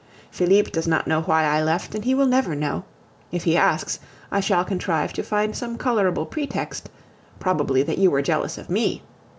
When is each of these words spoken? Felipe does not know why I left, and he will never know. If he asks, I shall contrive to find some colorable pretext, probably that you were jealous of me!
Felipe 0.31 0.71
does 0.71 0.87
not 0.87 1.05
know 1.05 1.21
why 1.21 1.43
I 1.45 1.61
left, 1.61 1.93
and 1.93 2.03
he 2.03 2.15
will 2.15 2.25
never 2.25 2.55
know. 2.55 2.83
If 3.31 3.43
he 3.43 3.55
asks, 3.55 3.99
I 4.31 4.39
shall 4.39 4.65
contrive 4.65 5.13
to 5.13 5.21
find 5.21 5.55
some 5.55 5.77
colorable 5.77 6.25
pretext, 6.25 6.89
probably 7.39 7.83
that 7.83 7.99
you 7.99 8.09
were 8.09 8.23
jealous 8.23 8.57
of 8.57 8.67
me! 8.67 9.03